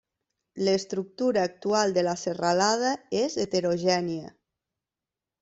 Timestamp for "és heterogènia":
3.21-4.35